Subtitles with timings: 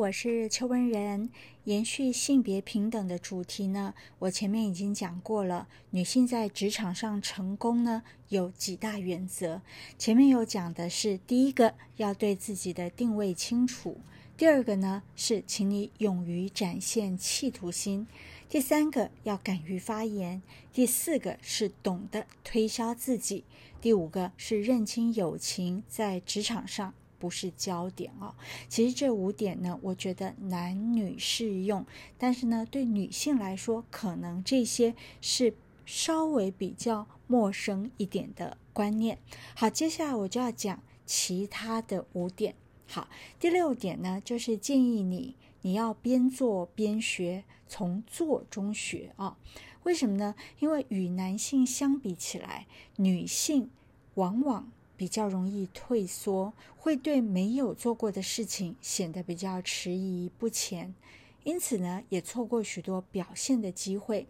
[0.00, 1.28] 我是邱文仁。
[1.64, 5.68] 延续性别平等的主题呢，我前面已经讲过了。
[5.90, 9.60] 女性在职场上成功呢，有几大原则。
[9.98, 14.00] 前面有讲的是，第一个要对自己的定位清楚；
[14.38, 18.06] 第二个呢是，请你勇于展现企图心；
[18.48, 20.40] 第三个要敢于发言；
[20.72, 23.44] 第四个是懂得推销自己；
[23.82, 26.94] 第五个是认清友情在职场上。
[27.20, 28.34] 不是焦点哦。
[28.68, 31.86] 其实这五点呢，我觉得男女适用，
[32.18, 35.54] 但是呢，对女性来说，可能这些是
[35.84, 39.18] 稍微比较陌生一点的观念。
[39.54, 42.54] 好，接下来我就要讲其他的五点。
[42.88, 49.36] 好，第六点呢，就是建议你你要边做边学，从做中学啊。
[49.84, 50.34] 为什么呢？
[50.58, 53.70] 因为与男性相比起来，女性
[54.14, 54.72] 往往。
[55.00, 60.94] 比较容易退缩，会对没有做过的事情显得比较迟疑不前，
[61.42, 64.26] 因此呢，也错过许多表现的机会。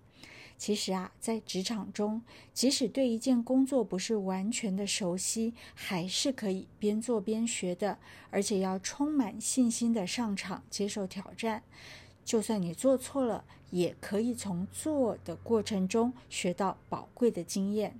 [0.56, 2.22] 其实啊，在职场中，
[2.54, 7.98] 即使对一件工作不是完全的熟悉，还是可以边做边学的，
[8.30, 11.64] 而且要充满信心的上场接受挑战。
[12.24, 17.98] 就算你做错了，也可以从做的过程中学到宝贵的经验。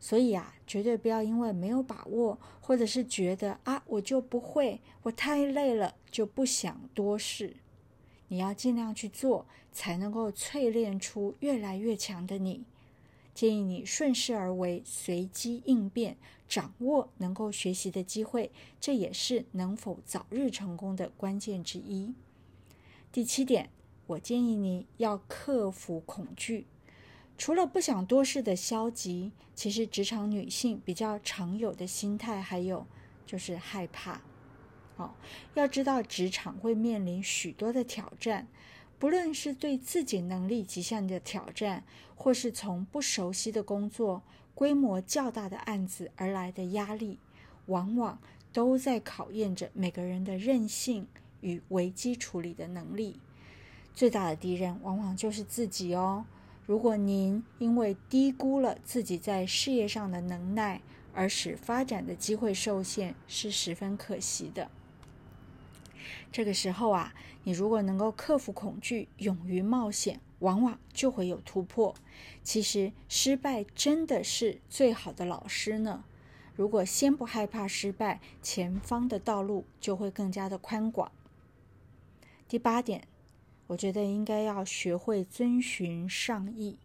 [0.00, 7.56] 所以啊，绝对不要因为没有把握，或者是觉得啊我就不会，我太累了，就不想多事。
[8.28, 12.64] 你要尽量去做，才能够淬炼出越来越强的你。
[13.34, 16.16] 建议你顺势而为，随机应变，
[16.48, 22.12] 掌握能够学习的机会，这也是能否早日成功的关键之一。
[23.10, 23.70] 第七点，
[24.08, 26.66] 我建议你要克服恐惧。
[27.38, 32.84] 除了不想多事的消极，其实职场女性比较常有的心态还有
[33.24, 34.20] 就是害怕。
[34.96, 35.14] 哦，
[35.54, 38.48] 要知道职场会面临许多的挑战，
[38.98, 41.84] 不论是对自己能力极限的挑战，
[42.16, 44.22] 或是从不熟悉的工作、
[44.56, 47.20] 规模较大的案子而来的压力，
[47.66, 48.18] 往往
[48.52, 51.06] 都在考验着每个人的韧性
[51.40, 53.20] 与危机处理的能力。
[53.94, 56.24] 最大的敌人往往就是自己哦。
[56.68, 60.82] 如果您因为低估了自己在事业上的能耐，
[61.14, 64.70] 而使发展的机会受限，是十分可惜的。
[66.30, 67.14] 这个时候啊，
[67.44, 71.94] 你如果能够克服恐惧，勇于冒险，往往就会有突破。
[72.42, 76.04] 其实，失败真的是最好的老师呢。
[76.54, 81.10] 如果先不害怕失败，前方的道路就会更加的宽广。
[82.46, 83.08] 第八点。
[83.68, 86.76] 我觉得应该要学会遵循上意。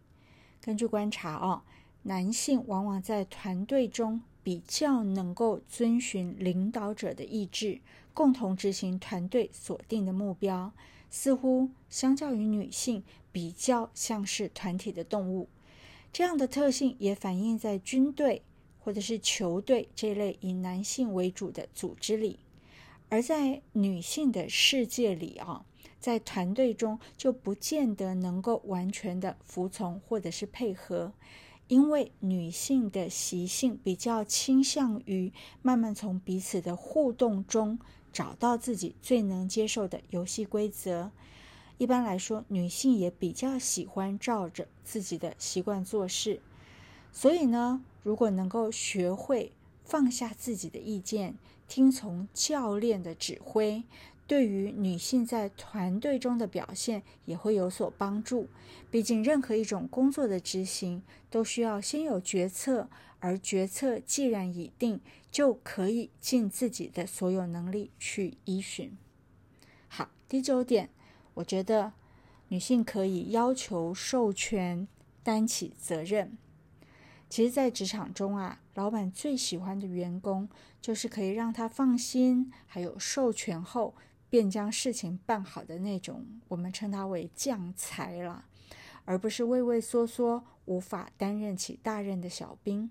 [0.60, 1.62] 根据观察哦，
[2.04, 7.80] 男性往往在团队中比较能够遵循领导者的意志，
[8.12, 10.72] 共同执行团队锁定的目标。
[11.10, 15.48] 似乎相较于女性，比较像是团体的动物。
[16.12, 18.42] 这样的特性也反映在军队
[18.80, 22.40] 或者是球队这类以男性为主的组织里，
[23.08, 25.64] 而在女性的世界里啊。
[26.04, 31.14] 在团队中就不见得能够完全的服从或者是配合，
[31.66, 35.32] 因为女性的习性比较倾向于
[35.62, 37.78] 慢慢从彼此的互动中
[38.12, 41.10] 找到自己最能接受的游戏规则。
[41.78, 46.42] 一般来说，女性也比较喜欢照着自己的习惯做事。
[47.12, 53.84] 所以呢，如果能够学会放下自己的意见，听从教练的指挥。
[54.26, 58.48] 对于女性在团队中的表现也会有所帮助。
[58.90, 62.88] 毕竟，任何一种工作的执行都需要先有决策，
[63.20, 68.96] 而决策既然已定，就可以尽自己的所有能力去依循。
[69.88, 70.88] 好，第九点，
[71.34, 71.92] 我觉得
[72.48, 74.88] 女性可以要求授权，
[75.22, 76.38] 担起责任。
[77.28, 80.48] 其实，在职场中啊，老板最喜欢的员工
[80.80, 83.94] 就是可以让他放心，还有授权后。
[84.34, 88.46] 便将事情办好的那种，我们称它为将才了，
[89.04, 92.90] 而不是畏畏缩缩、无法担任起大任的小兵。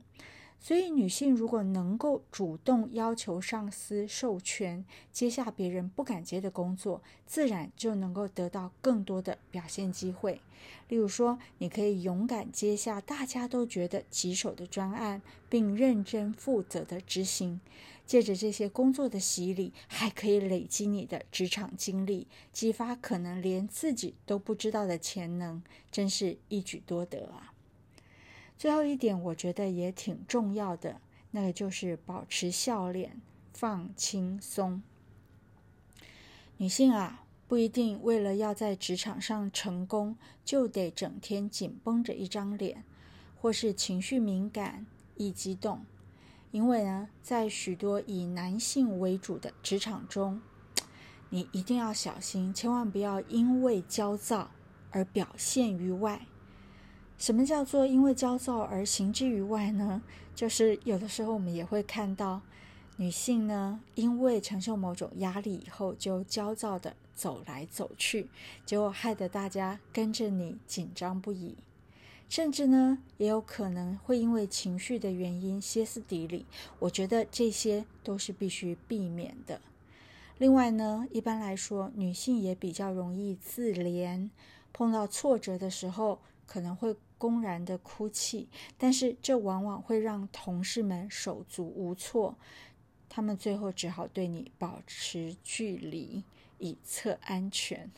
[0.65, 10.39] 所以，女性如果能够主动要求上司授权接下别人不敢接的工作，自然就能够得到更多的表现机会。
[10.87, 17.59] 例如说，你可以勇敢接下大家都觉得棘手的专案，并认真负责的执行。
[18.05, 25.61] 借着这些工作的洗礼，还可以累积你的职场经历，激发可能连自己都不知道的潜能，
[25.91, 27.52] 真是一举多得啊！
[28.63, 31.01] 最后一点，我觉得也挺重要的，
[31.31, 33.19] 那个就是保持笑脸，
[33.51, 34.81] 放轻松。
[36.55, 40.15] 女性啊，不一定为了要在职场上成功，
[40.45, 42.85] 就得整天紧绷着一张脸，
[43.35, 44.85] 或是情绪敏感、
[45.17, 45.83] 易激动。
[46.51, 50.41] 因为呢，在许多以男性为主的职场中，
[51.29, 54.51] 你一定要小心，千万不要因为焦躁
[54.91, 56.25] 而表现于外。
[57.23, 60.01] 什么叫做因为焦躁而行之于外呢？
[60.35, 62.41] 就是有的时候我们也会看到
[62.97, 68.27] 女性呢，因为承受某种压力以后，就焦躁的走来走去，
[68.65, 71.55] 结果害得大家跟着你紧张不已。
[72.27, 76.45] 甚至呢，也有可能会因为情绪的原因歇斯底里。
[76.79, 79.61] 我觉得这些都是必须避免的。
[80.37, 84.29] 另外呢，一般来说，女性也比较容易自怜，
[84.73, 88.47] 碰到挫折的时候可能会公然的哭泣，
[88.77, 92.37] 但是这往往会让同事们手足无措，
[93.09, 96.23] 他们最后只好对你保持距离，
[96.59, 97.91] 以测安全。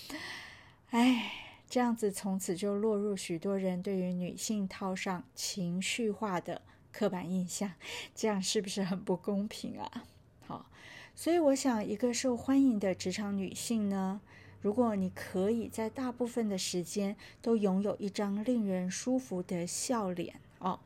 [0.90, 1.44] 唉。
[1.70, 7.72] 这样子，从此就落入许多人对于女性套上情绪化的刻板印象，
[8.14, 10.04] 这样是不是很不公平啊？
[10.46, 10.70] 好，
[11.14, 14.22] 所以我想，一个受欢迎的职场女性呢，
[14.60, 20.80] 如果你可以在大部分的时间都拥有一张令人舒服的笑脸哦，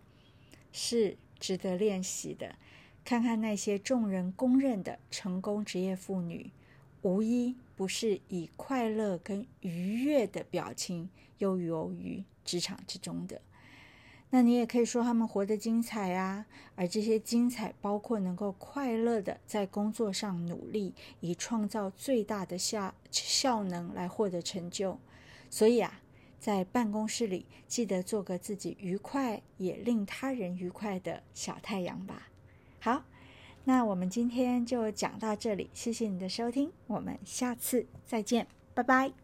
[0.72, 2.56] 是值得练习的。
[3.04, 6.50] 看看那些众人公认的成功职业妇女。
[7.02, 13.40] 无一不是以快乐跟愉悦的表情悠游于职场之中的。
[14.34, 24.98] 那你也可以说他们活得精彩啊，而这些精彩包括能够快乐的在工作上努力，以创造最大的效效能来获得成就。
[25.50, 26.00] 所以啊，
[26.40, 32.28] 在办公室里记得做个自己愉快也令他人愉快的小太阳吧。
[32.80, 33.04] 好。
[33.64, 39.21] 那我们今天就讲到这里，谢谢你的收听，我们下次再见，拜拜。